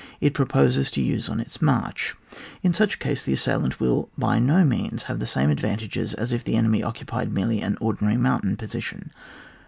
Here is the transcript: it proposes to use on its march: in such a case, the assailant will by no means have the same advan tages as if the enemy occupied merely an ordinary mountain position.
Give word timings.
it 0.19 0.33
proposes 0.33 0.89
to 0.89 0.99
use 0.99 1.29
on 1.29 1.39
its 1.39 1.61
march: 1.61 2.15
in 2.63 2.73
such 2.73 2.95
a 2.95 2.97
case, 2.97 3.21
the 3.21 3.33
assailant 3.33 3.79
will 3.79 4.09
by 4.17 4.39
no 4.39 4.65
means 4.65 5.03
have 5.03 5.19
the 5.19 5.27
same 5.27 5.55
advan 5.55 5.77
tages 5.77 6.15
as 6.15 6.31
if 6.33 6.43
the 6.43 6.55
enemy 6.55 6.81
occupied 6.81 7.31
merely 7.31 7.61
an 7.61 7.77
ordinary 7.79 8.17
mountain 8.17 8.57
position. 8.57 9.11